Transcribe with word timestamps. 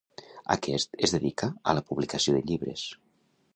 Aquest 0.55 0.97
es 1.09 1.13
dedica 1.17 1.51
a 1.73 1.77
la 1.81 1.85
publicació 1.91 2.35
de 2.39 2.43
llibres. 2.53 2.87